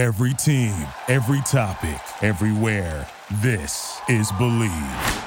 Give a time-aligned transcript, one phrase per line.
[0.00, 0.72] Every team,
[1.08, 3.06] every topic, everywhere.
[3.42, 5.24] This is Bleav.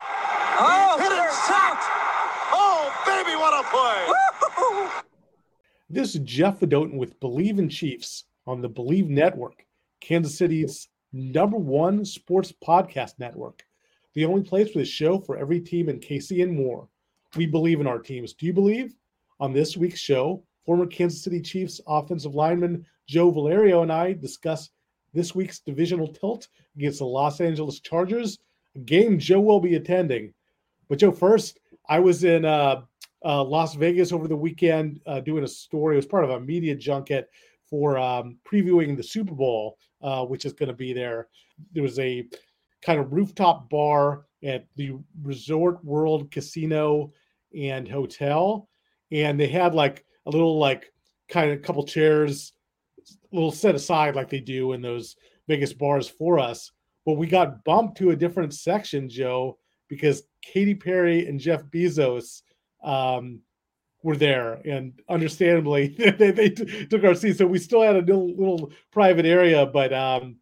[0.00, 1.76] Oh, hit it, shot!
[2.52, 5.02] Oh, baby, what a play!
[5.90, 9.66] This is Jeff Fedotin with Bleav in Chiefs on the Bleav Network,
[10.00, 13.64] Kansas City's number one sports podcast network.
[14.14, 16.86] The only place for the show for every team in KC and more.
[17.34, 18.34] We believe in our teams.
[18.34, 18.94] Do you believe?
[19.40, 24.70] On this week's show, former Kansas City Chiefs offensive lineman Joe Valerio and I discuss
[25.14, 28.38] this week's divisional tilt against the Los Angeles Chargers,
[28.74, 30.34] a game Joe will be attending.
[30.88, 31.58] But Joe, first,
[31.88, 32.82] I was in uh,
[33.24, 35.94] uh, Las Vegas over the weekend uh, doing a story.
[35.94, 37.28] It was part of a media junket
[37.68, 41.28] for um, previewing the Super Bowl, uh, which is going to be there.
[41.72, 42.28] There was a
[42.82, 44.92] kind of rooftop bar at the
[45.22, 47.12] Resort World Casino
[47.56, 48.68] and Hotel,
[49.10, 50.92] and they had like a little like
[51.28, 52.52] kind of a couple chairs,
[53.32, 55.16] little set aside like they do in those
[55.48, 56.72] Vegas bars for us.
[57.04, 62.42] But we got bumped to a different section, Joe, because Katy Perry and Jeff Bezos
[62.82, 63.40] um,
[64.02, 67.38] were there, and understandably, they, they t- took our seats.
[67.38, 70.36] So we still had a little, little private area, but um,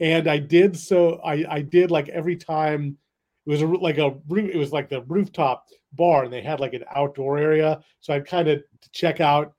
[0.00, 1.20] and I did so.
[1.24, 2.98] I I did like every time
[3.46, 4.50] it was a, like a roof.
[4.52, 7.82] It was like the rooftop bar, and they had like an outdoor area.
[8.00, 8.62] So I'd kind of
[8.92, 9.53] check out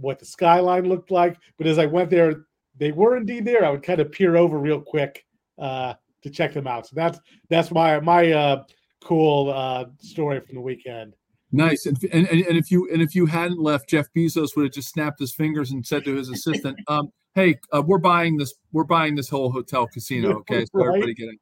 [0.00, 1.36] what the skyline looked like.
[1.58, 2.46] But as I went there,
[2.78, 3.64] they were indeed there.
[3.64, 5.24] I would kind of peer over real quick
[5.58, 6.86] uh, to check them out.
[6.86, 8.64] So that's that's my my uh,
[9.02, 11.14] cool uh, story from the weekend.
[11.52, 14.72] Nice, and, and and if you and if you hadn't left, Jeff Bezos would have
[14.72, 18.54] just snapped his fingers and said to his assistant, um, "Hey, uh, we're buying this.
[18.72, 20.30] We're buying this whole hotel casino.
[20.38, 20.88] Okay, so Right.
[20.88, 21.38] everybody getting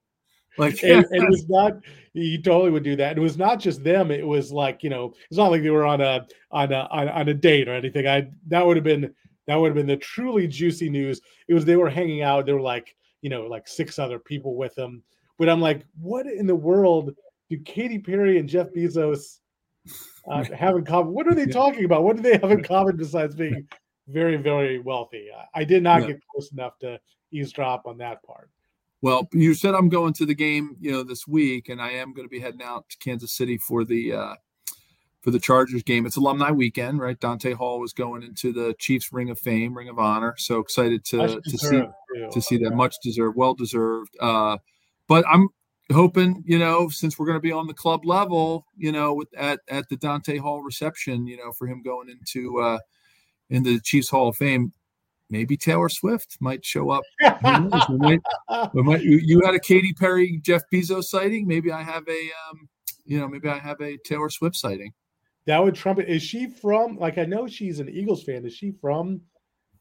[0.59, 1.73] like and, and it was not
[2.15, 3.17] he totally would do that.
[3.17, 4.11] It was not just them.
[4.11, 7.09] It was like you know, it's not like they were on a on a on,
[7.09, 8.07] on a date or anything.
[8.07, 9.15] I that would have been
[9.47, 11.21] that would have been the truly juicy news.
[11.49, 12.47] It was they were hanging out.
[12.47, 15.03] There were like you know like six other people with them.
[15.39, 17.15] But I'm like, what in the world
[17.49, 19.39] do Katy Perry and Jeff Bezos
[20.29, 21.13] uh, have in common?
[21.13, 21.53] What are they Yeah.
[21.53, 22.03] talking about?
[22.03, 23.67] What do they have in common besides being
[24.09, 25.29] very very wealthy?
[25.31, 26.09] I, I did not Yeah.
[26.09, 26.99] get close enough to
[27.31, 28.51] eavesdrop on that part.
[29.01, 32.13] Well, you said I'm going to the game, you know, this week, and I am
[32.13, 34.35] going to be heading out to Kansas City for the uh,
[35.21, 36.07] for the Chargers game.
[36.07, 37.19] It's alumni weekend, right?
[37.19, 40.35] Dante Hall was going into the Chiefs Ring of Fame, Ring of Honor.
[40.39, 41.83] So excited to to see
[42.15, 42.31] too.
[42.31, 44.17] to see that much deserved, well deserved.
[44.21, 44.59] Uh,
[45.07, 45.49] but I'm
[45.93, 49.29] hoping, you know, since we're going to be on the club level, you know, with
[49.37, 52.79] at at the Dante Hall reception, you know, for him going into uh,
[53.49, 54.73] into the Chiefs Hall of Fame,
[55.31, 57.03] maybe Taylor Swift might show up.
[57.21, 57.59] We
[57.99, 58.21] might,
[58.73, 61.47] we might, you, had a Katy Perry, Jeff Bezos sighting.
[61.47, 62.69] Maybe I have a, um,
[63.05, 64.93] you know, maybe I have a Taylor Swift sighting.
[65.47, 66.09] That would trump it.
[66.09, 66.99] Is she from?
[66.99, 68.45] Like, I know she's an Eagles fan.
[68.45, 69.23] Is she from,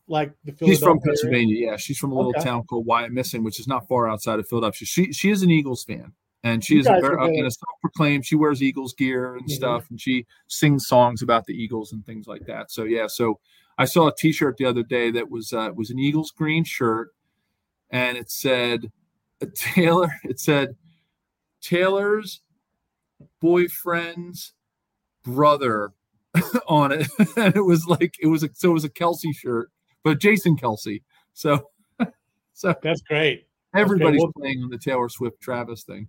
[0.07, 0.75] like the Philadelphia?
[0.75, 1.01] She's from area?
[1.03, 1.67] Pennsylvania.
[1.71, 2.43] Yeah, she's from a little Okay.
[2.43, 4.85] town called Wyomissing, which is not far outside of Philadelphia.
[4.85, 8.25] She she is an Eagles fan, and she You is a very, and a self-proclaimed.
[8.25, 9.51] She wears Eagles gear and Mhm.
[9.51, 12.71] stuff, and she sings songs about the Eagles and things like that.
[12.71, 13.39] So yeah, so
[13.77, 17.09] I saw a T-shirt the other day that was uh, was an Eagles green shirt,
[17.89, 18.91] and it said
[19.55, 20.09] Taylor.
[20.23, 20.75] It said
[21.61, 22.41] Taylor's
[23.41, 24.53] boyfriend's
[25.23, 25.91] brother
[26.67, 27.07] on it,
[27.37, 29.69] and it was like it was a so it was a Kelce shirt,
[30.03, 31.01] but Jason Kelce.
[31.33, 31.69] So
[32.53, 36.07] so That's great, everybody's well- playing on the Taylor Swift Travis thing.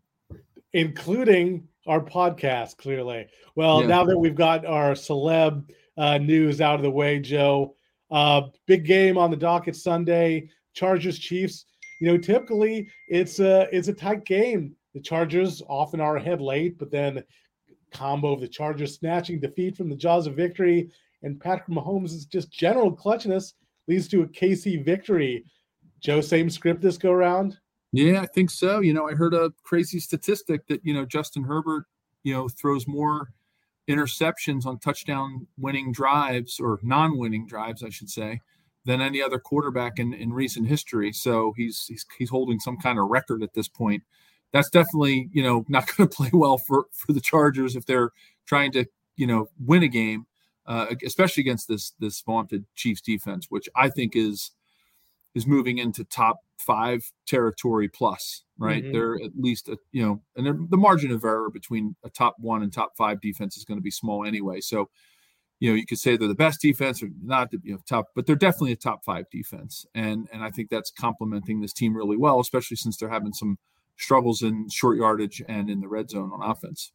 [0.73, 2.79] including our podcast.
[2.79, 3.89] Clearly, well, Yeah.
[3.89, 7.75] now that we've got our celeb uh, news out of the way, Joe,
[8.11, 10.49] uh, big game on the docket Sunday.
[10.75, 11.67] Chargers Chiefs.
[12.01, 14.77] You know, typically it's a it's a tight game.
[14.95, 17.23] The Chargers often are ahead late, but then
[17.93, 20.91] combo of the Chargers snatching defeat from the jaws of victory
[21.23, 23.55] and Patrick Mahomes' just general clutchness
[23.89, 25.45] leads to a KC victory.
[26.01, 27.59] Joe, same script this go round.
[27.93, 28.81] Yeah, I think so.
[28.81, 31.85] You know, I heard a crazy statistic that you know Justin Herbert,
[32.23, 33.31] you know, throws more
[33.89, 38.41] interceptions on touchdown winning drives or non-winning drives, I should say,
[38.85, 41.13] than any other quarterback in, in recent history.
[41.13, 44.03] So he's he's he's holding some kind of record at this point.
[44.53, 48.11] That's definitely you know not going to play well for for the Chargers if they're
[48.47, 48.87] trying to
[49.17, 50.27] you know win a game,
[50.67, 54.53] uh, especially against this this vaunted Chiefs defense, which I think is
[55.35, 58.85] is moving into top five territory plus, right?
[58.85, 58.93] Mhm.
[58.93, 62.63] They're at least, a, you know, and the margin of error between a top one
[62.63, 64.61] and top five defense is going to be small anyway.
[64.61, 64.89] So,
[65.61, 68.09] you know, you could say they're the best defense or not, the, you know, top,
[68.15, 71.97] but they're definitely a top five defense, and and I think that's complementing this team
[71.97, 73.59] really well, especially since they're having some
[73.97, 76.93] struggles in short yardage and in the red zone on offense.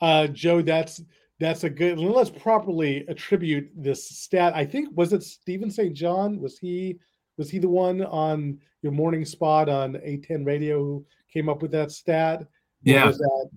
[0.00, 1.02] Uh, Joe, that's
[1.40, 1.98] That's a good.
[1.98, 4.54] Let's properly attribute this stat.
[4.56, 5.94] I think was it Stephen St.
[5.94, 6.40] John?
[6.40, 6.98] Was he
[7.38, 11.70] was he the one on your morning spot on 810 Radio who came up with
[11.70, 12.46] that stat?
[12.82, 13.10] Yeah.
[13.10, 13.48] that,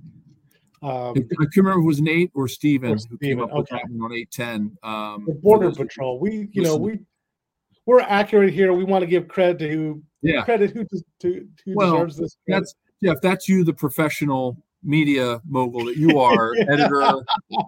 [0.83, 3.54] um, I can't remember if it was Nate or Steven Or who came Steven, up
[3.54, 4.78] with that on 810.
[4.83, 6.19] Um, the Border Patrol.
[6.19, 7.00] We, you know, we
[7.86, 8.74] we're accurate here.
[8.74, 10.44] We want to give credit to who Yeah.
[10.44, 10.86] credit who
[11.19, 12.38] to who Well, deserves this.
[12.45, 12.62] credit.
[12.62, 17.24] That's yeah, if that's you, the professional media mogul that you are, editor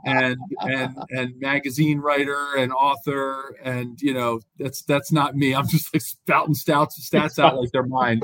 [0.06, 5.54] and and and magazine writer and author, and you know that's that's not me.
[5.54, 8.21] I'm just like spouting stouts stats out like they're mine,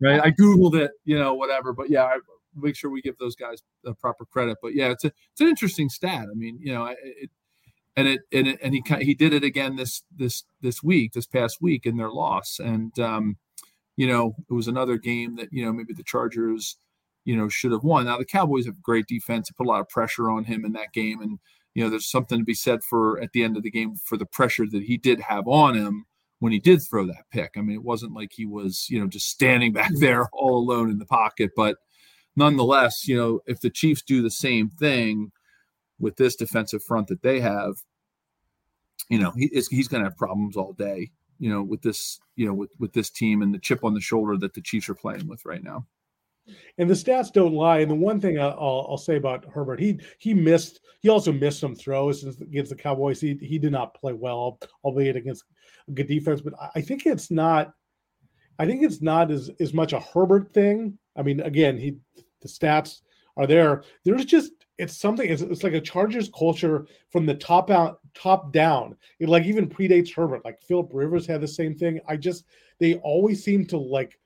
[0.00, 0.20] right?
[0.22, 1.72] I googled it, you know, whatever.
[1.72, 2.18] But yeah, I
[2.54, 4.58] make sure we give those guys the proper credit.
[4.62, 6.26] But yeah, it's a it's an interesting stat.
[6.30, 7.30] I mean, you know, it, it
[7.96, 11.26] and it and it, and he he did it again this this this week, this
[11.26, 13.36] past week in their loss, and um,
[13.96, 16.76] you know, it was another game that you know maybe the Chargers
[17.24, 18.06] you know, should have won.
[18.06, 19.48] Now the Cowboys have great defense.
[19.48, 21.38] They put a lot of pressure on him in that game, and
[21.74, 24.16] you know, there's something to be said for at the end of the game for
[24.16, 26.04] the pressure that he did have on him
[26.38, 27.52] when he did throw that pick.
[27.56, 30.00] I mean, it wasn't like he was, you know, just standing back mm-hmm.
[30.00, 31.76] there all alone in the pocket, but
[32.36, 35.32] nonetheless, you know, if the Chiefs do the same thing
[35.98, 37.74] with this defensive front that they have,
[39.08, 41.10] you know, he, is- he's going to have problems all day.
[41.38, 44.00] You know, with this, you know, with with this team and the chip on the
[44.00, 45.86] shoulder that the Chiefs are playing with right now.
[46.78, 47.78] And the stats don't lie.
[47.78, 50.80] And the one thing I'll, I'll say about Herbert, he he missed.
[51.00, 53.20] He also missed some throws against the Cowboys.
[53.20, 55.44] He he did not play well, albeit against
[55.88, 56.40] a good defense.
[56.40, 57.74] But I- I think it's not.
[58.58, 60.98] I think it's not as as much a Herbert thing.
[61.16, 61.96] I mean, again, he
[62.40, 63.00] the stats
[63.36, 63.84] are there.
[64.04, 65.28] There's just it's something.
[65.28, 68.96] It's, it's like a Chargers culture from the top out, top down.
[69.20, 70.44] It like even predates Herbert.
[70.44, 72.00] Like Philip Rivers had the same thing.
[72.08, 72.44] I just
[72.78, 74.18] they always seem to like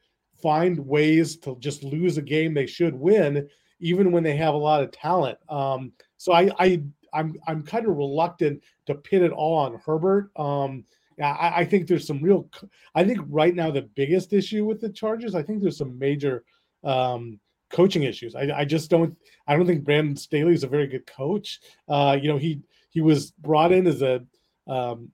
[0.42, 3.48] find ways to just lose a game they should win,
[3.80, 5.38] even when they have a lot of talent.
[5.48, 10.30] Um, so I, I I'm I'm kind of reluctant to pin it all on Herbert.
[10.36, 10.84] Um,
[11.22, 12.48] I, I think there's some real.
[12.94, 16.44] I think right now the biggest issue with the Chargers, I think there's some major
[16.84, 17.40] um,
[17.70, 18.34] coaching issues.
[18.34, 19.16] I, I just don't.
[19.46, 21.60] I don't think Brandon Staley is a very good coach.
[21.88, 22.60] Uh, you know, he
[22.90, 24.24] he was brought in as a
[24.66, 25.10] um,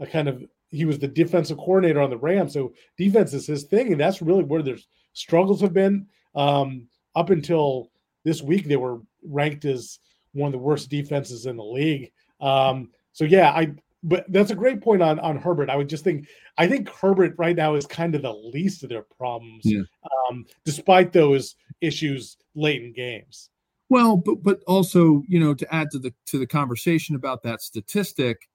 [0.00, 0.44] a kind of
[0.74, 4.22] he was the defensive coordinator on the Rams, so defense is his thing, and that's
[4.22, 4.78] really where their
[5.12, 6.06] struggles have been.
[6.34, 7.90] Um, up until
[8.24, 9.98] this week, they were ranked as
[10.32, 12.10] one of the worst defenses in the league.
[12.40, 15.70] Um, so yeah, I but that's a great point on on Herbert.
[15.70, 16.26] I would just think
[16.58, 19.82] I think Herbert right now is kind of the least of their problems, Yeah.
[20.28, 23.50] um, despite those issues late in games.
[23.88, 27.62] Well, but but also, you know, to add to the to the conversation about that
[27.62, 28.48] statistic,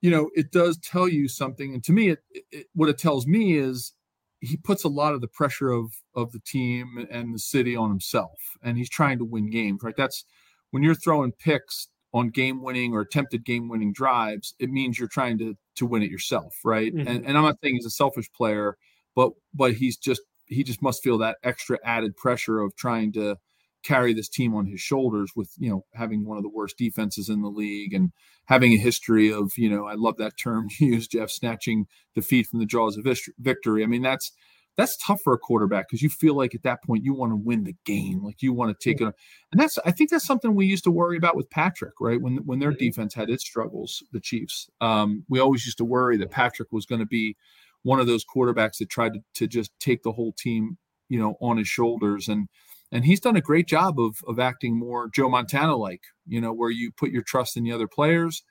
[0.00, 1.74] you know, it does tell you something.
[1.74, 2.20] And to me, it,
[2.50, 3.92] it what it tells me is
[4.40, 7.90] he puts a lot of the pressure of of the team and the city on
[7.90, 9.82] himself, and he's trying to win games.
[9.82, 9.96] Right?
[9.96, 10.24] That's
[10.70, 14.54] when you're throwing picks on game winning or attempted game winning drives.
[14.58, 16.94] It means you're trying to to win it yourself, right?
[16.94, 17.06] Mhm.
[17.06, 18.76] And and I'm not saying he's a selfish player,
[19.14, 23.36] but but he's just he just must feel that extra added pressure of trying to
[23.82, 27.28] carry this team on his shoulders with you know having one of the worst defenses
[27.28, 28.12] in the league and
[28.46, 32.46] having a history of you know I love that term you used Jeff snatching defeat
[32.46, 33.06] from the jaws of
[33.38, 33.82] victory.
[33.82, 34.32] I mean that's
[34.76, 37.36] that's tough for a quarterback because you feel like at that point you want to
[37.36, 39.04] win the game, like you want to take it.
[39.52, 42.20] And that's I think that's something we used to worry about with Patrick, right?
[42.20, 42.78] When when their Mhm.
[42.78, 46.86] defense had its struggles, the Chiefs, um, we always used to worry that Patrick was
[46.86, 47.36] going to be
[47.82, 50.78] one of those quarterbacks that tried to, to just take the whole team,
[51.08, 52.48] you know, on his shoulders and
[52.92, 56.52] and he's done a great job of of acting more Joe Montana like, you know,
[56.52, 58.42] where you put your trust in the other players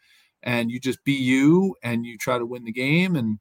[0.44, 3.40] and you just be you and you try to win the game and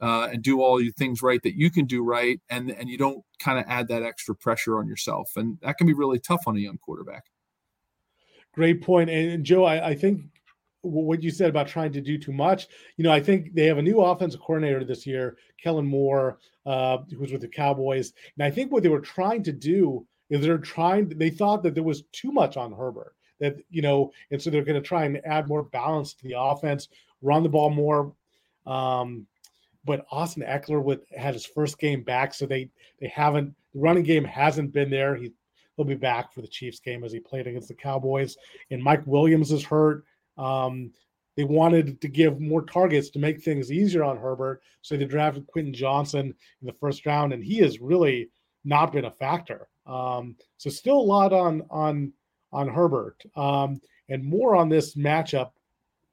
[0.00, 2.96] uh, and do all your things right that you can do right and and you
[2.96, 6.42] don't kind of add that extra pressure on yourself and that can be really tough
[6.46, 7.24] on a young quarterback.
[8.52, 9.10] Great point.
[9.10, 10.22] And and Joe, I, I think
[10.82, 13.78] what you said about trying to do too much, you know, I think they have
[13.78, 18.14] a new offensive coordinator this year, Kellen Moore, uh, who's with the Cowboys.
[18.36, 21.74] And I think what they were trying to do is they're trying, they thought that
[21.74, 25.04] there was too much on Herbert, that, you know, and so they're going to try
[25.04, 26.88] and add more balance to the offense,
[27.20, 28.12] run the ball more.
[28.66, 29.26] Um,
[29.84, 32.70] but Austin Ekeler would had his first game back, so they
[33.00, 35.16] they haven't the running game hasn't been there.
[35.16, 35.32] He
[35.76, 38.36] he'll be back for the Chiefs game as he played against the Cowboys.
[38.70, 40.04] And Mike Williams is hurt.
[40.36, 40.92] Um,
[41.36, 45.46] they wanted to give more targets to make things easier on Herbert, so they drafted
[45.46, 48.28] Quentin Johnston in the first round, and he is really
[48.64, 49.68] not been a factor.
[49.86, 52.12] Um, so still a lot on on
[52.52, 55.50] on Herbert, um, and more on this matchup.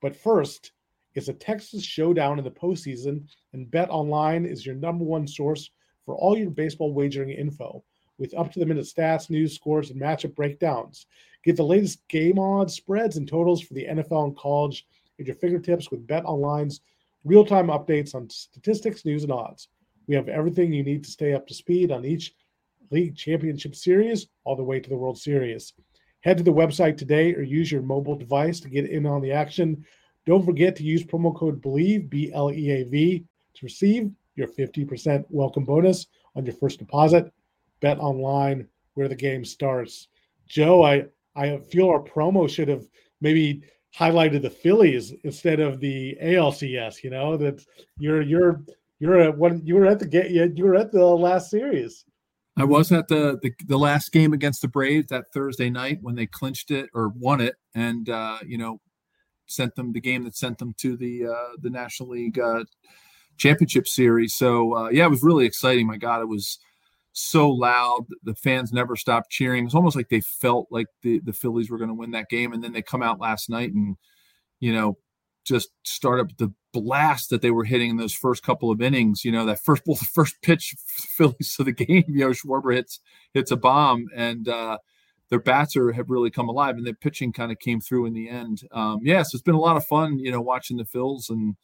[0.01, 0.72] But first,
[1.16, 5.72] it's a Texas showdown in the postseason, and Bet Online is your number one source
[6.06, 7.84] for all your baseball wagering info
[8.18, 11.06] with up to the minute stats, news, scores, and matchup breakdowns.
[11.44, 14.86] Get the latest game odds, spreads, and totals for the NFL and college
[15.20, 16.82] at your fingertips with Bet Online's
[17.24, 19.70] real time updates on statistics, news, and odds.
[20.08, 22.34] We have everything you need to stay up to speed on each
[22.92, 25.74] league championship series all the way to the World Series.
[26.22, 29.34] Head to the website today or use your mobile device to get in on the
[29.34, 29.86] action.
[30.26, 34.48] Don't forget to use promo code BLEAV, B L E A V, to receive your
[34.48, 37.32] 50% welcome bonus on your first deposit.
[37.82, 40.08] Bet online where the game starts.
[40.48, 42.86] Joe, I, I feel our promo should have
[43.20, 43.62] maybe
[43.96, 47.04] highlighted the Phillies instead of the ALCS.
[47.04, 47.64] You know that
[48.00, 48.22] you're
[49.00, 52.06] you're you're at one you were at the you were at the last series.
[52.58, 56.16] I was at the, the, the last game against the Braves that Thursday night when
[56.16, 58.82] they clinched it or won it, and uh, you know
[59.46, 62.63] sent them the game that sent them to the uh, the National League uh,
[63.38, 64.36] Championship Series.
[64.36, 65.86] So uh, yeah, it was really exciting.
[65.86, 66.58] My God, it was
[67.13, 68.06] so loud.
[68.24, 69.66] The fans never stopped cheering.
[69.66, 72.54] It's almost like they felt like the the Phillies were going to win that game,
[72.54, 73.98] and then they come out last night and
[74.60, 74.98] you know
[75.46, 79.24] just start up the blast that they were hitting in those first couple of innings.
[79.24, 82.06] You know that first well, the first pitch Phillies to the game.
[82.08, 83.00] You know Schwarber hits
[83.34, 84.78] hits a bomb, and uh,
[85.30, 88.14] their bats are have really come alive, and the pitching kind of came through in
[88.14, 88.62] the end.
[88.72, 90.20] Um, yes, yeah, so it's been a lot of fun.
[90.20, 91.56] You know watching the Phils and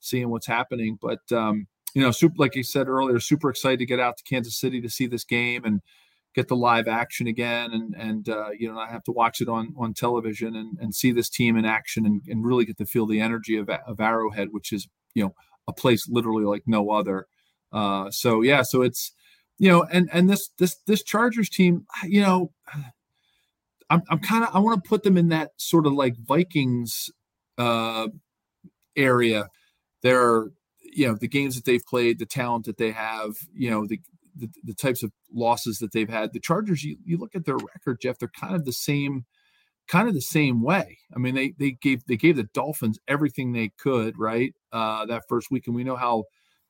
[0.00, 1.20] seeing what's happening, but.
[1.32, 4.58] Um, you know, super, like you said earlier, super excited to get out to Kansas
[4.58, 5.82] City to see this game and
[6.34, 9.48] get the live action again and and uh, you know I have to watch it
[9.48, 12.86] on on television and, and see this team in action and, and really get to
[12.86, 15.34] feel the energy of, of Arrowhead, which is you know
[15.68, 17.26] a place literally like no other.
[17.72, 19.12] Uh, so yeah, so it's
[19.58, 22.52] you know and and this this this Chargers team, you know,
[23.90, 27.10] I'm I'm kind of I want to put them in that sort of like Vikings
[27.58, 28.08] uh,
[28.96, 29.48] area.
[30.02, 30.46] They're
[30.80, 34.00] you know the games that they've played, the talent that they have, you know the
[34.36, 36.32] the, the types of losses that they've had.
[36.32, 39.24] The Chargers, you, you look at their record, Jeff, they're kind of the same,
[39.88, 40.98] kind of the same way.
[41.14, 44.54] I mean, they they gave they gave the Dolphins everything they could, right?
[44.72, 46.24] Uh, that first week, and we know how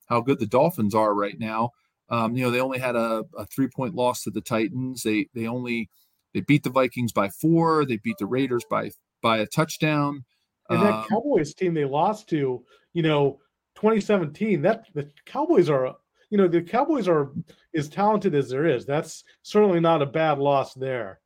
[0.07, 1.71] how good the Dolphins are right now.
[2.09, 5.03] Um, you know, they only had a, a three point loss to the Titans.
[5.03, 5.89] They they only
[6.35, 7.85] they beat the Vikings by four.
[7.85, 8.91] They beat the Raiders by
[9.23, 10.25] by a touchdown.
[10.69, 13.39] And that um, Cowboys team they lost to, you know,
[13.77, 15.97] 2017, that the Cowboys are,
[16.33, 17.31] you know, the Cowboys are
[17.77, 18.87] as talented as there is.
[18.87, 21.21] That's certainly not a bad loss there.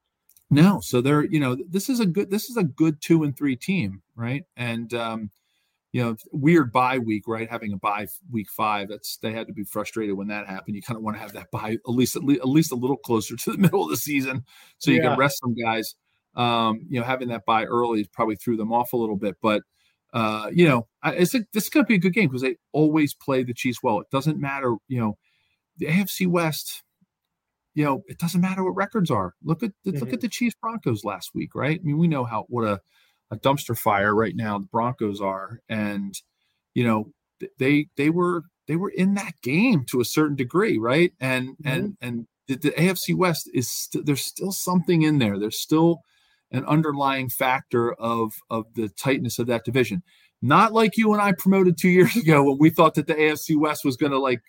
[0.51, 3.37] No, so they're, you know, this is a good, this is a good two and
[3.37, 4.43] three team, right?
[4.57, 5.31] And, um,
[5.93, 7.49] you know, weird bye week, right?
[7.49, 10.75] Having a bye week five, that's they had to be frustrated when that happened.
[10.75, 12.77] You kind of want to have that bye at least at least, at least a
[12.77, 14.45] little closer to the middle of the season,
[14.79, 15.11] so you yeah.
[15.11, 15.95] can rest some guys.
[16.35, 19.63] Um, you know, having that bye early probably threw them off a little bit, but
[20.17, 22.57] uh, you know, it's a, this is going to be a good game because they
[22.73, 24.01] always play the Chiefs well.
[24.01, 25.19] It doesn't matter, you know,
[25.77, 26.83] the AFC West.
[27.75, 29.35] You know, it doesn't matter what records are.
[29.45, 30.01] Look at the, mm-hmm.
[30.01, 31.79] look at the Chiefs Broncos last week, right?
[31.79, 32.81] I mean, we know how what a
[33.31, 36.15] a dumpster fire right now the Broncos are, and
[36.73, 37.13] you know
[37.59, 41.13] they they were they were in that game to a certain degree, right?
[41.21, 41.69] And mm-hmm.
[41.69, 45.39] and and the, the, AFC West is st- there's still something in there.
[45.39, 46.01] There's still
[46.51, 50.03] an underlying factor of of the tightness of that division.
[50.43, 53.59] Not like you and I promoted two years ago when we thought that the AFC
[53.59, 54.41] West was going to like,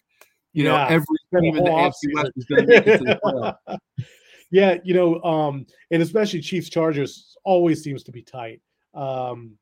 [0.54, 3.04] you yeah, know, every team in the AFC West was going to make it to
[3.04, 3.78] the playoff.
[4.52, 8.62] yeah, you know, um, and especially Chiefs Chargers always seems to be tight.
[8.94, 9.58] Um,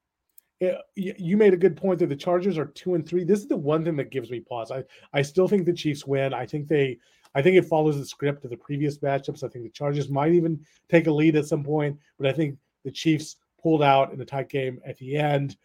[0.61, 3.23] it, you made a good point that the Chargers are two and three.
[3.23, 4.71] This is the one thing that gives me pause.
[4.71, 6.33] I, I still think the Chiefs win.
[6.33, 6.97] I think they
[7.35, 9.43] I think it follows the script of the previous matchups.
[9.43, 12.57] I think the Chargers might even take a lead at some point, but I think
[12.85, 15.57] the Chiefs pulled out in a tight game at the end.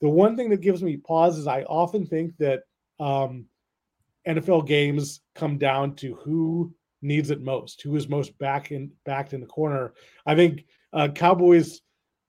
[0.00, 2.62] The one thing that gives me pause is I often think that
[3.00, 3.46] um,
[4.26, 9.32] NFL games come down to who needs it most, who is most back in backed
[9.32, 9.94] in the corner.
[10.24, 11.80] I think uh, Cowboys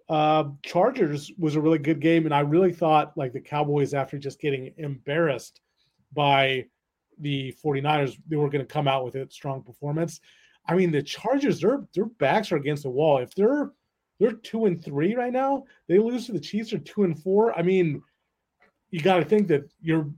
[0.10, 4.18] uh, Chargers was a really good game, and I really thought like the Cowboys after
[4.18, 5.60] just getting embarrassed
[6.14, 6.66] by
[7.20, 10.20] the 49ers, they were going to come out with a strong performance.
[10.68, 13.20] I mean, the Chargers, their their backs are against the wall.
[13.20, 13.72] If they're
[14.20, 17.58] they're two and three right now, they lose to the Chiefs are two and four.
[17.58, 18.02] I mean,
[18.90, 20.10] you got to think that you're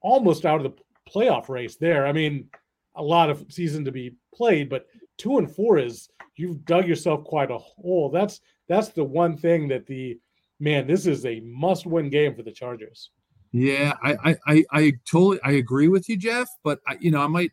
[0.00, 2.06] almost out of the playoff race there.
[2.06, 2.48] I mean,
[2.96, 4.86] a lot of season to be played, but
[5.18, 8.10] two and four is you've dug yourself quite a hole.
[8.10, 10.18] That's that's the one thing that the
[10.60, 13.10] man, this is a must-win game for the Chargers.
[13.52, 16.48] Yeah, I, I, I, totally, I agree with you, Jeff.
[16.64, 17.52] But I, you know, I might,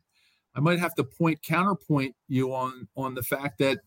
[0.56, 3.80] I might have to point counterpoint you on on the fact that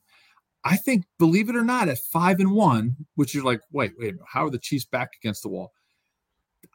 [0.65, 4.15] I think, believe it or not, at five and one, which you're like, wait, wait,
[4.27, 5.73] how are the Chiefs back against the wall?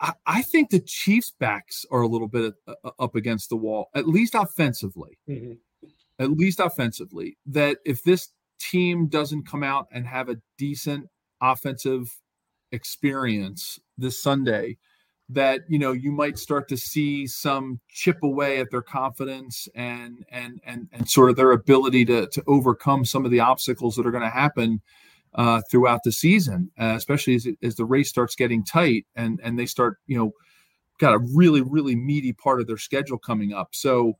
[0.02, 3.56] I, I think the Chiefs' backs are a little bit uh, uh, up against the
[3.56, 5.18] wall, at least offensively.
[5.30, 5.54] Mm-hmm.
[6.20, 8.30] At least offensively, that if this
[8.60, 11.08] team doesn't come out and have a decent
[11.42, 12.12] offensive
[12.72, 14.78] experience this Sunday,
[15.30, 20.26] that you know you might start to see some chip away at their confidence and
[20.30, 24.06] and and and sort of their ability to to overcome some of the obstacles that
[24.06, 24.82] are going to happen
[25.36, 29.60] uh, throughout the season, uh, especially as, as the race starts getting tight and and
[29.60, 30.32] they start you know
[30.98, 33.70] got a really really meaty part of their schedule coming up.
[33.74, 34.18] So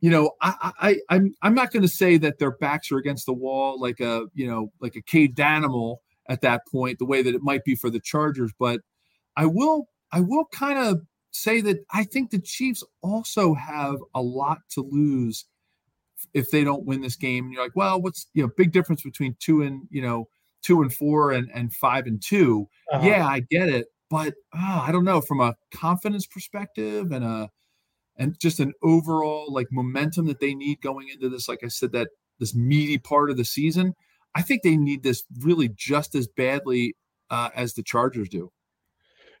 [0.00, 3.24] you know I, I I'm I'm not going to say that their backs are against
[3.24, 7.22] the wall like a you know like a caged animal at that point the way
[7.22, 8.80] that it might be for the Chargers, but
[9.36, 14.22] I will I will kind of say that I think the Chiefs also have a
[14.22, 15.46] lot to lose
[16.34, 17.44] if they don't win this game.
[17.44, 20.28] And you're like, well, what's you know big difference between two and you know
[20.62, 23.06] two and four and and five and 2 uh-huh.
[23.06, 27.50] Yeah, I get it, but oh, I don't know from a confidence perspective and a
[28.16, 31.48] and just an overall like momentum that they need going into this.
[31.48, 33.94] Like I said, that this meaty part of the season.
[34.34, 36.94] I think they need this really just as badly
[37.30, 38.52] uh, as the Chargers do.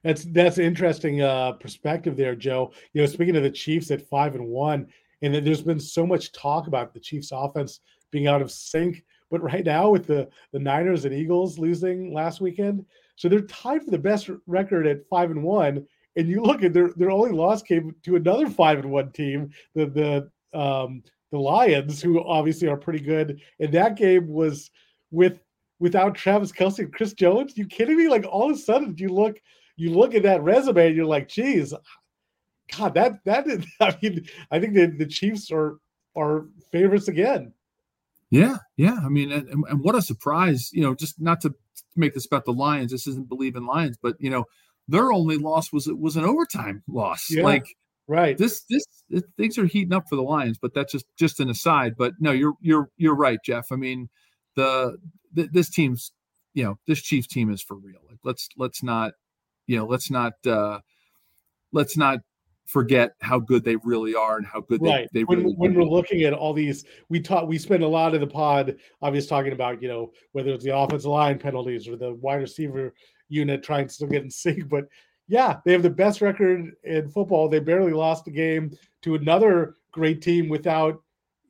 [0.02, 2.72] That's that's interesting uh, perspective there, Joe.
[2.92, 4.86] You know, speaking of the Chiefs at five and one,
[5.22, 7.80] and there's been so much talk about the Chiefs' offense
[8.10, 9.04] being out of sync.
[9.30, 12.84] But right now, with the the Niners and Eagles losing last weekend,
[13.16, 15.86] so they're tied for the best record at five and one.
[16.16, 19.50] And you look at their their only loss came to another five and one team,
[19.74, 23.40] the the um, the Lions, who obviously are pretty good.
[23.60, 24.70] And that game was
[25.10, 25.40] with
[25.78, 27.56] without Travis Kelce and Chris Jones.
[27.56, 28.08] You kidding me?
[28.08, 29.40] Like all of a sudden, you look
[29.80, 31.72] you look at that resume and you're like, geez,
[32.76, 35.78] God, that that is, I mean, I think the, the Chiefs are
[36.16, 37.52] are favorites again.
[38.28, 38.98] Yeah, yeah.
[39.02, 41.54] I mean, and, and what a surprise, you know, just not to
[41.96, 42.92] make this about the Lions.
[42.92, 44.44] This isn't Bleav in Lions, but you know,
[44.86, 47.30] their only loss was it was an overtime loss.
[47.30, 47.66] Yeah, like
[48.06, 48.36] right.
[48.36, 48.84] This this
[49.38, 51.94] things are heating up for the Lions, but that's just just an aside.
[51.96, 53.72] But no, you're you're you're right, Jeff.
[53.72, 54.10] I mean,
[54.56, 54.98] the,
[55.32, 56.12] the this team's
[56.52, 58.00] you know this Chiefs team is for real.
[58.08, 59.14] Like let's let's not
[59.70, 60.80] you know let's not uh
[61.72, 62.18] let's not
[62.66, 65.08] forget how good they really are and how good right.
[65.12, 67.88] they, they when, really when we're looking at all these we talk we spend a
[67.88, 71.86] lot of the pod obviously talking about you know whether it's the offensive line penalties
[71.86, 72.92] or the wide receiver
[73.28, 74.86] unit trying to still get in sync but
[75.28, 79.76] yeah they have the best record in football they barely lost a game to another
[79.92, 81.00] great team without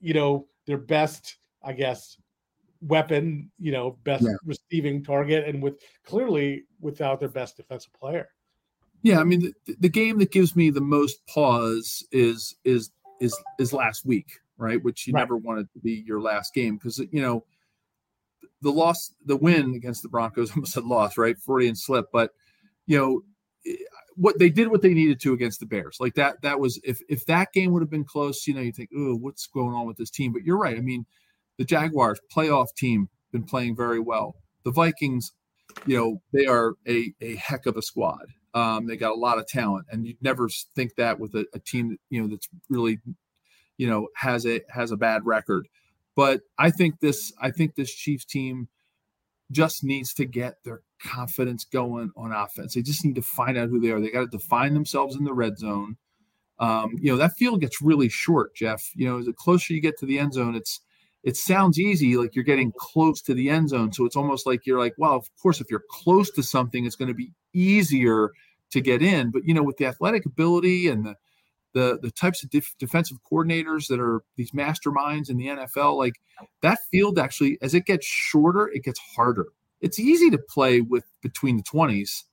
[0.02, 2.18] you know their best i guess
[2.82, 4.34] weapon, you know, best yeah.
[4.44, 8.28] receiving target, and with clearly without their best defensive player.
[9.02, 12.90] Yeah, I mean, the, the game that gives me the most pause is is
[13.20, 14.82] is is last week, right?
[14.82, 15.20] Which you right.
[15.20, 17.44] never wanted to be your last game because you know
[18.62, 21.38] the loss, the win against the Broncos almost had loss, right?
[21.38, 22.32] Freudian slip, but
[22.86, 23.22] you know
[23.66, 23.76] eh,
[24.16, 25.96] what they did what they needed to against the Bears.
[25.98, 28.72] Like that, that was if if that game would have been close, you know, you
[28.72, 30.32] think, oh, what's going on with this team?
[30.32, 30.76] But you're right.
[30.76, 31.06] I mean,
[31.60, 34.34] the Jaguars, playoff team, been playing very well.
[34.64, 35.32] The Vikings,
[35.84, 38.28] you know, they are a, a heck of a squad.
[38.54, 41.58] Um, they got a lot of talent, and you'd never think that with a, a
[41.58, 43.00] team, you know, that's really,
[43.76, 45.68] you know, has a has a bad record.
[46.16, 48.68] But I think this, I think this Chiefs team
[49.50, 52.72] just needs to get their confidence going on offense.
[52.72, 54.00] They just need to find out who they are.
[54.00, 55.98] They got to define themselves in the red zone.
[56.58, 58.82] Um, you know, that field gets really short, Jeff.
[58.94, 60.80] You know, the closer you get to the end zone, it's
[61.22, 63.92] it sounds easy, like you're getting close to the end zone.
[63.92, 66.96] So it's almost like you're like, well, of course, if you're close to something, it's
[66.96, 68.30] going to be easier
[68.70, 69.30] to get in.
[69.30, 71.16] But you know, with the athletic ability and the
[71.72, 76.14] the the types of def- defensive coordinators that are these masterminds in the NFL, like
[76.62, 79.46] that field actually, as it gets shorter, it gets harder.
[79.80, 82.24] It's easy to play with between the 20s,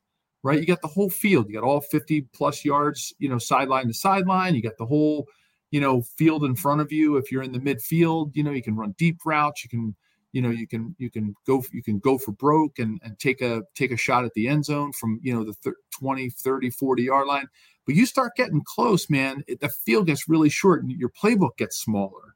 [0.43, 0.60] right?
[0.60, 3.93] You got the whole field, you got all 50 plus yards, you know, sideline to
[3.93, 4.56] sideline.
[4.56, 5.28] You got the whole
[5.72, 7.18] you know field in front of you.
[7.18, 9.64] If you're in the midfield you know you can run deep routes.
[9.64, 9.96] You can
[10.32, 13.42] you know you can you can go you can go for broke and and take
[13.42, 17.04] a take a shot at the end zone from you know the 20 30 40
[17.04, 17.48] yard line.
[17.86, 21.58] But you start getting close man it, the field gets really short and your playbook
[21.58, 22.36] gets smaller.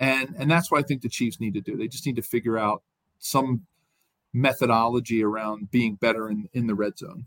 [0.00, 1.76] And and that's what i think the chiefs need to do.
[1.76, 2.82] They just need to figure out
[3.18, 3.66] some
[4.32, 7.26] methodology around being better in in the red zone.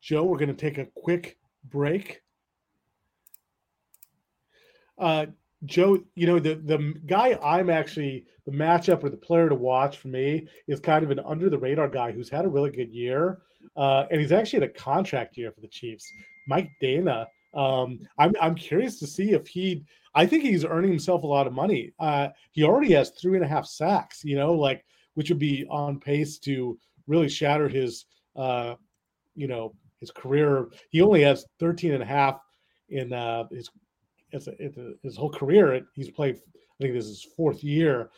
[0.00, 1.38] Joe we're going to take a quick
[1.70, 2.22] break
[5.02, 5.26] uh,
[5.64, 9.98] Joe, you know the the guy I'm actually the matchup or the player to watch
[9.98, 12.90] for me is kind of an under the radar guy who's had a really good
[12.90, 13.42] year,
[13.76, 16.04] uh, and he's actually had a contract year for the Chiefs.
[16.48, 17.26] Mike Danna.
[17.54, 19.84] Um, I'm I'm curious to see if he.
[20.14, 21.92] I think he's earning himself a lot of money.
[21.98, 24.24] Uh, he already has three and a half sacks.
[24.24, 24.84] You know, like
[25.14, 28.74] which would be on pace to really shatter his, uh,
[29.34, 30.68] you know, his career.
[30.90, 32.40] He only has 13 and a half
[32.88, 33.70] in uh, his
[34.32, 35.86] it's, a, it's a, his whole career.
[35.94, 36.36] He's played.
[36.36, 38.10] I think this is his fourth year.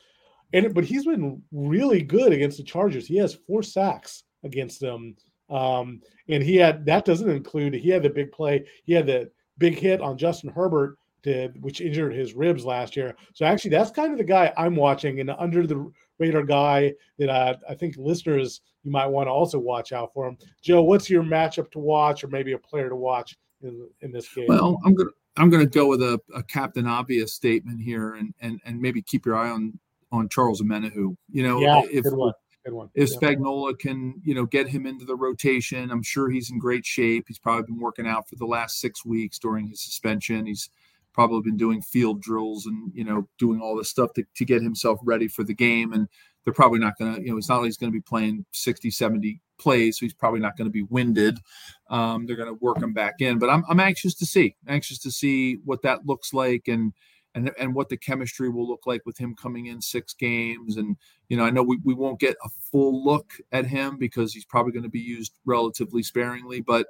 [0.52, 3.06] and but he's been really good against the Chargers.
[3.06, 5.16] He has four sacks against them.
[5.50, 9.30] Um, and he had that doesn't include he had the big play, he had the
[9.58, 13.14] big hit on Justin Herbert to which injured his ribs last year.
[13.34, 17.28] So actually, that's kind of the guy I'm watching, and under the radar guy that
[17.28, 20.36] uh, I think listeners you might want to also watch out for him.
[20.62, 24.32] Joe, what's your matchup to watch, or maybe a player to watch in, in this
[24.32, 24.46] game?
[24.48, 28.60] Well, I'm gonna I'm gonna go with a, a captain obvious statement here, and and
[28.64, 29.78] and maybe keep your eye on
[30.12, 31.16] on Charles Omenihu.
[31.30, 32.32] You know, yeah, if good one.
[32.64, 32.88] Good one.
[32.94, 33.16] if Yeah.
[33.18, 37.26] Spagnuolo can, you know, get him into the rotation, I'm sure he's in great shape.
[37.28, 40.46] He's probably been working out for the last six weeks during his suspension.
[40.46, 40.70] He's
[41.12, 44.62] probably been doing field drills and, you know, doing all this stuff to, to get
[44.62, 45.92] himself ready for the game.
[45.92, 46.08] And
[46.44, 48.44] they're probably not going to, you know, it's not like he's going to be playing
[48.52, 49.98] 60, 70 plays.
[49.98, 51.38] So he's probably not going to be winded.
[51.88, 53.38] Um, they're going to work him back in.
[53.38, 56.92] But I'm, I'm anxious to see, anxious to see what that looks like and,
[57.34, 60.96] and, and what the chemistry will look like with him coming in six games and
[61.28, 64.44] you know, I know we, we won't get a full look at him because he's
[64.44, 66.86] probably going to be used relatively sparingly, but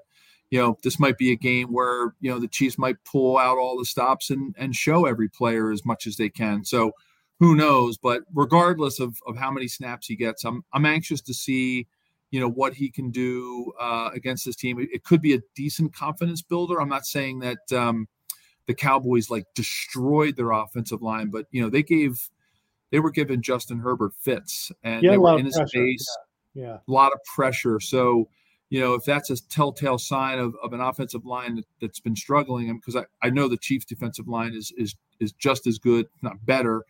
[0.50, 3.58] you know, this might be a game where, you know, the Chiefs might pull out
[3.58, 6.64] all the stops and, and show every player as much as they can.
[6.64, 6.92] So
[7.40, 7.98] who knows?
[7.98, 11.86] But regardless of, of how many snaps he gets, I'm I'm anxious to see,
[12.30, 14.80] you know, what he can do uh, against this team.
[14.80, 16.80] It, it could be a decent confidence builder.
[16.80, 18.08] I'm not saying that um,
[18.66, 22.28] the Cowboys like destroyed their offensive line, but you know, they gave
[22.90, 26.16] they were giving Justin Herbert fits and Yeah, they were in his pressure, face,
[26.54, 26.78] Yeah.
[26.86, 27.80] a lot of pressure.
[27.80, 28.28] So,
[28.70, 32.14] you know, if that's a telltale sign of, of an offensive line that, that's been
[32.14, 36.06] struggling, because I, I know the Chiefs defensive line is is is just as good,
[36.22, 36.84] not better,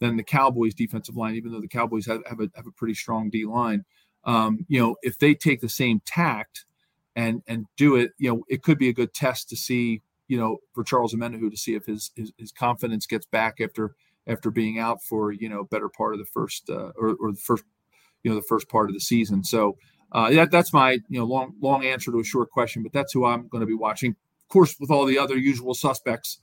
[0.00, 2.94] than the Cowboys defensive line, even though the Cowboys have, have a have a pretty
[2.94, 3.84] strong D line.
[4.24, 6.64] Um, you know, if they take the same tact
[7.14, 10.38] and and do it, you know, it could be a good test to see, you
[10.38, 13.94] know, for Charles Omenihu to see if his, his his confidence gets back after
[14.26, 17.40] after being out for you know better part of the first uh, or, or the
[17.40, 17.64] first
[18.22, 19.44] you know the first part of the season.
[19.44, 19.76] So
[20.12, 23.12] uh, yeah, that's my you know long long answer to a short question, but that's
[23.12, 24.12] who I'm going to be watching.
[24.12, 26.40] Of course, with all the other usual suspects,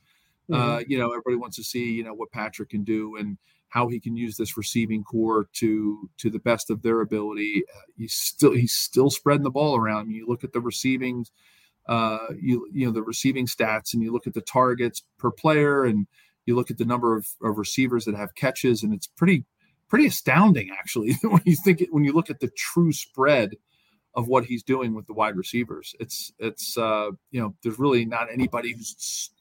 [0.53, 3.37] uh, you know everybody wants to see you know what Patrick can do and
[3.69, 7.63] how he can use this receiving core to to the best of their ability.
[7.75, 10.11] Uh, he's still he's still spreading the ball around.
[10.11, 11.25] You look at the receiving,
[11.87, 15.83] uh, you you know the receiving stats, and you look at the targets per player,
[15.83, 16.07] and
[16.45, 19.45] you look at the number of, of receivers that have catches, and it's pretty
[19.89, 23.51] pretty astounding actually when you think it, when you look at the true spread
[24.15, 25.93] of what he's doing with the wide receivers.
[25.99, 29.31] It's it's uh, you know there's really not anybody who's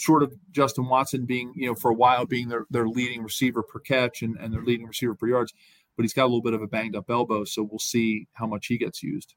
[0.00, 3.62] short of Justin Watson being you know for a while being their their leading receiver
[3.62, 5.52] per catch and, and their leading receiver per yards,
[5.96, 8.46] but he's got a little bit of a banged up elbow, so we'll see how
[8.46, 9.34] much he gets used.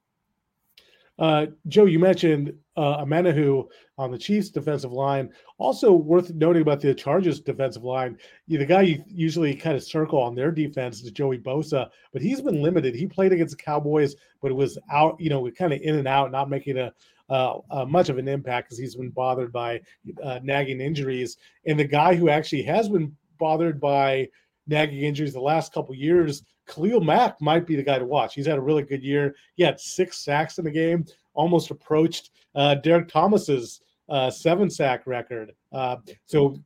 [1.19, 3.67] Uh, Joe, you mentioned uh, Omenihu
[3.99, 5.29] on the Chiefs' defensive line.
[5.59, 10.19] Also worth noting about the Chargers' defensive line, the guy you usually kind of circle
[10.19, 12.95] on their defense is Joey Bosa, but he's been limited.
[12.95, 16.07] He played against the Cowboys, but it was out, you know, kind of in and
[16.07, 16.91] out, not making a
[17.29, 19.81] uh, uh, much of an impact because he's been bothered by
[20.23, 21.37] uh, nagging injuries.
[21.65, 24.29] And the guy who actually has been bothered by
[24.67, 28.35] nagging injuries the last couple years, Khalil Mack might be the guy to watch.
[28.35, 29.35] He's had a really good year.
[29.55, 35.05] He had six sacks in the game, almost approached uh, Derrick Thomas's uh, seven sack
[35.05, 35.51] record.
[35.71, 36.57] Uh, so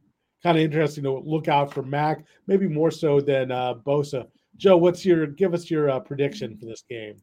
[0.44, 4.28] kind of interesting to look out for Mack, maybe more so than uh, Bosa.
[4.56, 7.16] Joe, what's your give us your uh, prediction for this game?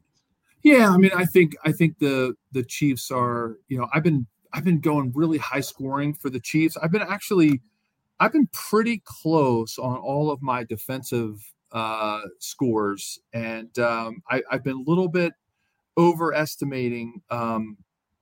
[0.65, 4.25] Yeah, I mean, I think I think the the Chiefs are, you know, I've been
[4.51, 6.75] I've been going really high scoring for the Chiefs.
[6.81, 7.61] I've been actually
[8.19, 14.63] I've been pretty close on all of my defensive uh scores and um I, I've
[14.63, 15.33] been a little bit
[15.97, 17.77] overestimating um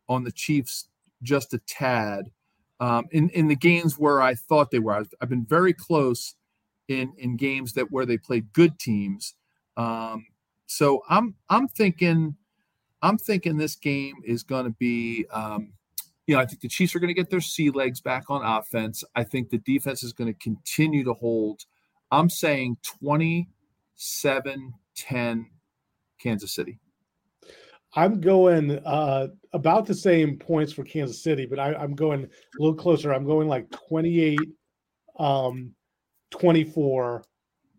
[0.09, 0.89] on the Chiefs
[1.23, 2.31] just a tad.
[2.79, 4.95] Um in, in the games where I thought they were.
[4.95, 6.35] I've, I've been very close
[6.89, 9.35] in in games that where they played good teams.
[9.77, 10.25] Um
[10.73, 12.35] so I'm I'm thinking
[13.01, 15.73] I'm thinking this game is going to be um,
[16.25, 18.43] you know I think the Chiefs are going to get their sea legs back on
[18.43, 19.03] offense.
[19.15, 21.65] I think the defense is going to continue to hold.
[22.11, 25.49] I'm saying 27 10
[26.19, 26.79] Kansas City.
[27.95, 32.27] I'm going uh, about the same points for Kansas City, but I, I'm going a
[32.57, 33.13] little closer.
[33.13, 34.39] I'm going like 28,
[35.19, 35.75] um,
[36.31, 37.23] 24.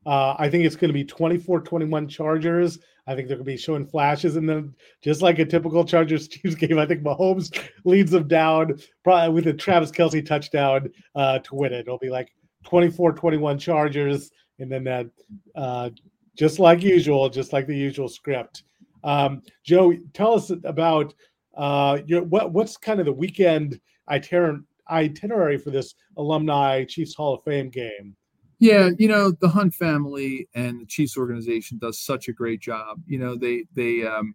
[0.06, 2.78] Uh, I think it's going to be 24 21 Chargers.
[3.06, 6.28] I think they're going to be showing flashes, and then just like a typical Chargers
[6.28, 11.38] Chiefs game, I think Mahomes leads them down probably with a Travis Kelce touchdown uh,
[11.40, 11.80] to win it.
[11.80, 12.32] It'll be like
[12.64, 15.06] 24 21 Chargers, and then that
[15.54, 15.90] uh,
[16.36, 18.62] just like usual, just like the usual script.
[19.02, 21.14] Um, Joe, tell us about
[21.56, 27.34] uh, your what what's kind of the weekend itinerary itinerary for this alumni Chiefs Hall
[27.34, 28.16] of Fame game.
[28.64, 32.98] Yeah, you know the Hunt family and the Chiefs organization does such a great job.
[33.06, 34.34] You know they they um,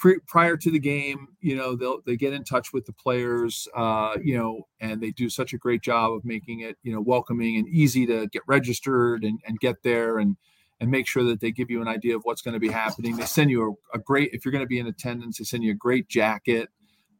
[0.00, 3.68] pre- prior to the game, you know they'll they get in touch with the players,
[3.76, 7.00] uh, you know, and they do such a great job of making it you know
[7.00, 10.36] welcoming and easy to get registered and, and get there and
[10.80, 13.14] and make sure that they give you an idea of what's going to be happening.
[13.14, 15.62] They send you a, a great if you're going to be in attendance, they send
[15.62, 16.68] you a great jacket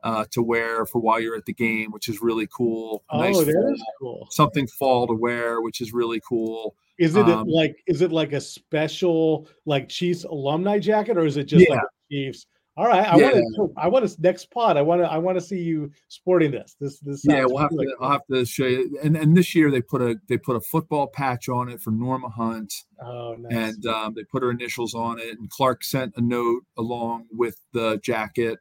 [0.02, 3.04] uh, to wear for while you're at the game, which is really cool.
[3.10, 4.28] Oh, nice that fall, is cool.
[4.30, 6.74] something fall to wear, which is really cool.
[6.98, 11.36] Is it Um, like is it like a special like Chiefs alumni jacket or is
[11.36, 11.76] it just Yeah.
[11.76, 12.46] like Chiefs?
[12.74, 13.32] All right, I Yeah.
[13.32, 13.80] want to.
[13.80, 14.78] I want to next pod.
[14.78, 15.10] I want to.
[15.10, 16.74] I want to see you sporting this.
[16.80, 17.00] This.
[17.00, 17.22] This.
[17.22, 17.96] Yeah, we'll have really to.
[17.98, 18.06] cool.
[18.06, 18.98] I'll have to show you.
[19.02, 21.90] And and this year they put a they put a football patch on it for
[21.90, 22.72] Norma Hunt,
[23.04, 23.74] Oh, nice.
[23.74, 25.38] and um, they put her initials on it.
[25.38, 28.58] And Clark sent a note along with the jacket.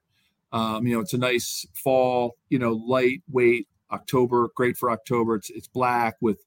[0.51, 2.35] Um, you know, it's a nice fall.
[2.49, 5.35] You know, lightweight October, great for October.
[5.35, 6.45] It's it's black with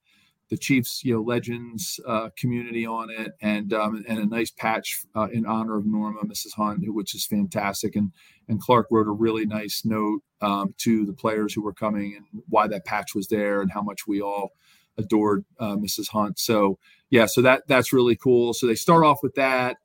[0.51, 5.05] the Chiefs, you know, legends uh, community on it, and um, and a nice patch
[5.17, 6.55] uh, in honor of Norma, Mrs.
[6.57, 7.97] Hunt, which is fantastic.
[7.97, 8.12] And
[8.49, 12.43] and Clark wrote a really nice note um, to the players who were coming and
[12.49, 14.53] why that patch was there and how much we all
[14.97, 16.11] adored uh, Mrs.
[16.11, 16.38] Hunt.
[16.38, 16.79] So
[17.11, 18.55] yeah, so that that's really cool.
[18.55, 19.79] So they start off with that,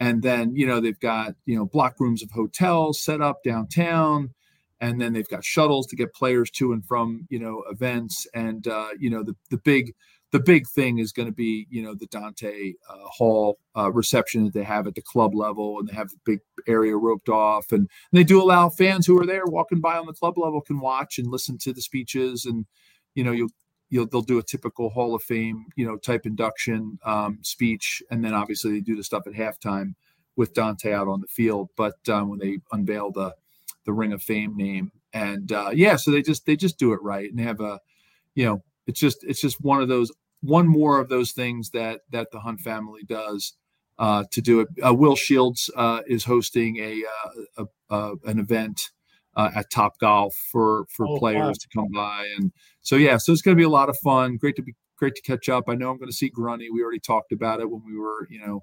[0.00, 4.30] and then you know they've got you know block rooms of hotels set up downtown,
[4.80, 8.66] and then they've got shuttles to get players to and from you know events, and
[8.68, 9.94] uh, you know the the big
[10.32, 14.44] the big thing is going to be you know the Dante uh, Hall uh, reception
[14.44, 17.72] that they have at the club level, and they have the big area roped off,
[17.72, 20.60] and, and they do allow fans who are there walking by on the club level
[20.60, 22.66] can watch and listen to the speeches, and
[23.14, 23.48] you know you'll
[23.88, 28.24] you'll they'll do a typical Hall of Fame you know type induction um, speech, and
[28.24, 29.94] then obviously they do the stuff at halftime
[30.36, 33.34] with Dante out on the field, but um, when they unveil the
[33.84, 37.02] the Ring of Fame name, and uh, yeah, so they just they just do it
[37.02, 37.80] right, and they have a
[38.34, 42.00] you know it's just it's just one of those one more of those things that
[42.10, 43.54] that the Hunt family does
[43.98, 44.68] uh, to do it.
[44.84, 48.90] Uh, Will Shields uh, is hosting a, uh, a, a an event
[49.36, 51.52] uh, at Top Golf for for Oh, players wow.
[51.52, 54.36] to come by, and so yeah, so it's going to be a lot of fun.
[54.36, 55.64] Great to be great to catch up.
[55.68, 56.68] I know I'm going to see Grunny.
[56.72, 58.60] We already talked about it when we were you know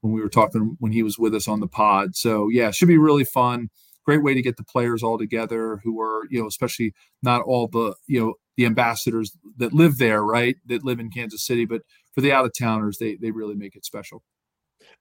[0.00, 2.16] when we were talking when he was with us on the pod.
[2.16, 3.68] So yeah, it should be really fun.
[4.04, 7.68] Great way to get the players all together who are you know especially not all
[7.68, 10.56] the you know the ambassadors that live there, right?
[10.66, 11.82] That live in Kansas City, but
[12.14, 14.22] for the out of towners, they they really make it special.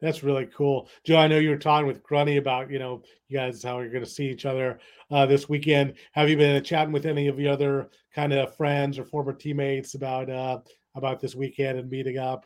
[0.01, 1.17] That's really cool, Joe.
[1.17, 4.03] I know you were talking with Grunny about you know you guys how you're going
[4.03, 4.79] to see each other
[5.13, 5.93] uh, this weekend.
[6.13, 9.93] Have you been chatting with any of your other kind of friends or former teammates
[9.93, 10.60] about uh,
[10.95, 12.45] about this weekend and meeting up?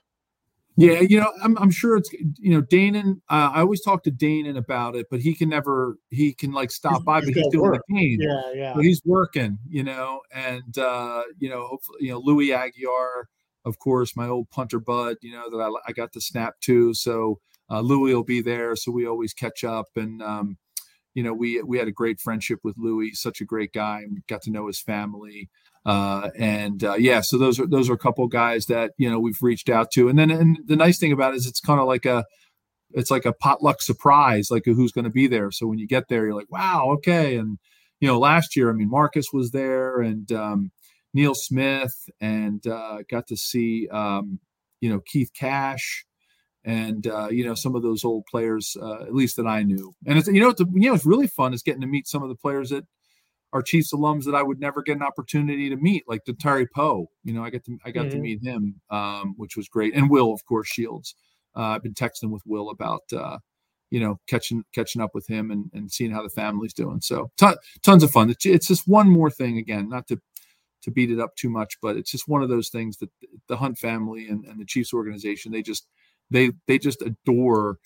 [0.80, 3.21] Yeah, you know, I'm, I'm sure it's you know, Danon.
[3.30, 6.69] Uh, I always talk to Danon about it, but he can never he can like
[6.69, 7.82] stop He's- by, but he's doing work.
[7.88, 8.17] the game.
[8.19, 8.73] Yeah, yeah.
[8.75, 13.23] So he's working, you know, and uh, you know, hopefully, you know, Louis Aguiar,
[13.65, 16.93] of course, my old punter bud, you know, that I, I got to snap to.
[16.93, 17.39] So
[17.71, 20.58] uh, Louis will be there, so we always catch up, and um,
[21.17, 24.21] you know, we we had a great friendship with Louis, such a great guy, and
[24.27, 25.49] got to know his family.
[25.84, 29.19] Uh, and uh, yeah, so those are those are a couple guys that you know
[29.19, 31.80] we've reached out to, and then and the nice thing about it is it's kind
[31.80, 32.23] of like a
[32.91, 35.49] it's like a potluck surprise, like who's going to be there.
[35.49, 37.36] So when you get there, you're like, wow, okay.
[37.36, 37.58] And
[37.99, 40.71] you know, last year, I mean, Marcus was there, and um,
[41.15, 44.39] Neil Smith, and uh, got to see um,
[44.82, 46.06] you know Keith Cash,
[46.67, 49.95] and uh, you know some of those old players, uh, at least that I knew.
[50.06, 52.21] And it's you know, it's, you know, it's really fun is getting to meet some
[52.21, 52.86] of the players that
[53.53, 56.67] are Chiefs alums that I would never get an opportunity to meet, like the Terry
[56.67, 57.08] Poe.
[57.23, 58.21] You know, I get to I got to Mhm.
[58.21, 61.15] meet him, um, which was great, and Will, of course, Shields.
[61.56, 63.38] Uh, I've been texting with Will about uh,
[63.89, 66.99] you know catching catching up with him and, and seeing how the family's doing.
[66.99, 68.30] So ton, tons of fun.
[68.30, 70.19] It's, it's just one more thing again, not to
[70.84, 73.10] to beat it up too much, but it's just one of those things that
[73.47, 75.88] the Hunt family and, and the Chiefs organization they just
[76.29, 77.79] they they just adore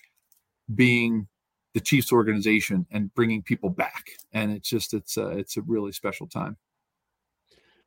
[0.74, 1.28] being
[1.74, 5.92] the Chiefs organization and bringing people back, and it's just it's a, it's a really
[5.92, 6.56] special time.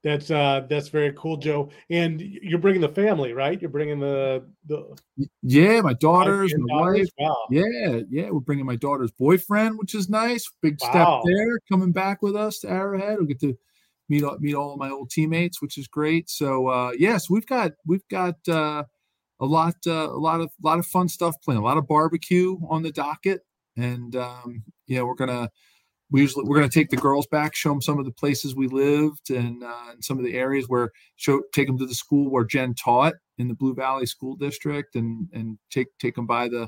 [0.03, 1.71] That's uh that's very cool, Joe.
[1.89, 3.59] And you're bringing the family, right?
[3.59, 4.95] You're bringing the the
[5.41, 7.07] Yeah, my daughters, my wife.
[7.17, 7.35] Wow.
[7.49, 10.47] Yeah, yeah, we're bringing my daughter's boyfriend, which is nice.
[10.61, 10.89] Big Wow.
[10.89, 13.17] step there, coming back with us to Arrowhead.
[13.17, 13.57] We'll get to
[14.09, 16.29] meet all, meet all of my old teammates, which is great.
[16.29, 18.83] So uh, yes, we've got we've got uh,
[19.39, 21.59] a lot uh, a lot of lot of fun stuff planned.
[21.59, 23.41] A lot of barbecue on the docket,
[23.75, 25.49] and um, yeah, we're gonna
[26.11, 28.67] we usually we're gonna take the girls back, show them some of the places we
[28.67, 32.29] lived and, uh, and some of the areas where show take them to the school
[32.29, 36.47] where Jen taught in the Blue Valley School District, and and take take them by
[36.47, 36.67] the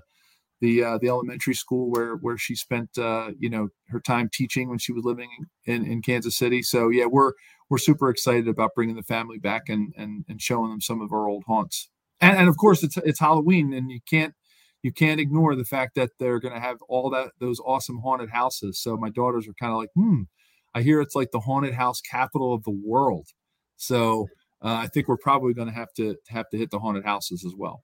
[0.60, 4.70] the uh, the elementary school where where she spent uh, you know her time teaching
[4.70, 5.30] when she was living
[5.66, 6.62] in, in Kansas City.
[6.64, 7.34] So yeah, we're
[7.70, 11.12] we're super excited about bringing the family back and and, and showing them some of
[11.14, 11.90] our old haunts.
[12.22, 14.34] And, and of course, it's it's Halloween, and you can't
[14.84, 18.30] you can't ignore the fact that they're going to have all that those awesome haunted
[18.30, 18.80] houses.
[18.82, 20.24] So my daughters are kind of like, hmm,
[20.74, 23.28] I hear it's like the haunted house capital of the world.
[23.78, 24.28] So
[24.64, 27.44] uh, I think we're probably going to have to have to hit the haunted houses
[27.46, 27.84] as well.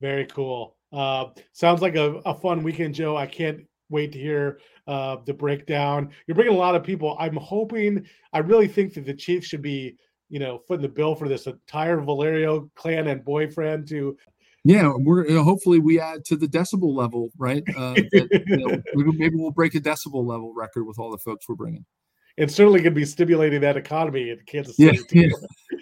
[0.00, 0.76] Very cool.
[0.92, 3.16] Uh, sounds like a, a fun weekend, Joe.
[3.16, 6.10] I can't wait to hear uh, the breakdown.
[6.26, 7.16] You're bringing a lot of people.
[7.18, 8.06] I'm hoping.
[8.32, 9.96] I really think that the Chiefs should be,
[10.28, 14.16] you know, footing the bill for this entire Valerio clan and boyfriend to.
[14.64, 17.62] Yeah, we're you know, hopefully we add to the decibel level, right?
[17.76, 21.48] Uh, that, you know, maybe we'll break a decibel level record with all the folks
[21.48, 21.84] we're bringing.
[22.36, 25.00] It's certainly going to be stimulating that economy in Kansas City.
[25.12, 25.28] Yeah,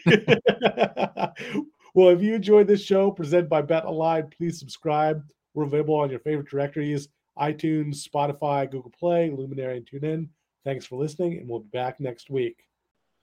[0.06, 1.28] yeah.
[1.94, 5.22] well, if you enjoyed this show presented by Bet Online, please subscribe.
[5.54, 10.28] We're available on your favorite directories iTunes, Spotify, Google Play, Luminary, and TuneIn.
[10.64, 12.64] Thanks for listening, and we'll be back next week.